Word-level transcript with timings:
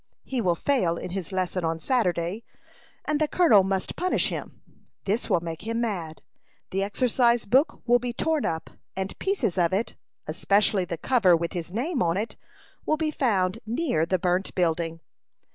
He 0.23 0.41
will 0.41 0.55
fail 0.55 0.97
in 0.97 1.11
his 1.11 1.31
lesson 1.31 1.63
on 1.63 1.77
Saturday, 1.77 2.43
and 3.05 3.21
the 3.21 3.27
colonel 3.27 3.61
must 3.61 3.95
punish 3.95 4.29
him. 4.29 4.63
This 5.05 5.29
will 5.29 5.41
make 5.41 5.61
him 5.61 5.79
mad. 5.79 6.23
The 6.71 6.81
exercise 6.81 7.45
book 7.45 7.83
will 7.85 7.99
be 7.99 8.11
torn 8.11 8.43
up, 8.43 8.71
and 8.95 9.15
pieces 9.19 9.59
of 9.59 9.73
it, 9.73 9.95
especially 10.25 10.85
the 10.85 10.97
cover 10.97 11.37
with 11.37 11.53
his 11.53 11.71
name 11.71 12.01
on 12.01 12.17
it, 12.17 12.35
will 12.83 12.97
be 12.97 13.11
found 13.11 13.59
near 13.67 14.03
the 14.07 14.17
burnt 14.17 14.55
building. 14.55 15.01